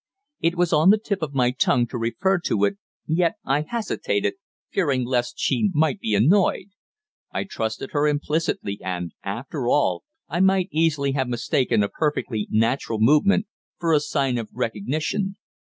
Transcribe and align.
It 0.39 0.55
was 0.57 0.73
on 0.73 0.89
the 0.89 0.97
tip 0.97 1.21
of 1.21 1.35
my 1.35 1.51
tongue 1.51 1.85
to 1.89 1.97
refer 1.99 2.39
to 2.39 2.65
it, 2.65 2.77
yet 3.05 3.35
I 3.45 3.61
hesitated, 3.61 4.33
fearing 4.71 5.05
lest 5.05 5.37
she 5.37 5.69
might 5.75 5.99
be 5.99 6.15
annoyed. 6.15 6.69
I 7.31 7.43
trusted 7.43 7.91
her 7.91 8.07
implicitly, 8.07 8.79
and, 8.83 9.11
after 9.21 9.67
all, 9.67 10.03
I 10.27 10.39
might 10.39 10.69
easily 10.71 11.11
have 11.11 11.27
mistaken 11.27 11.83
a 11.83 11.87
perfectly 11.87 12.47
natural 12.49 12.97
movement 12.99 13.45
for 13.77 13.93
a 13.93 13.99
sign 13.99 14.39
of 14.39 14.49
recognition. 14.53 15.35